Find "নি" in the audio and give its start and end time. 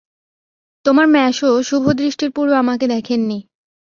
3.21-3.39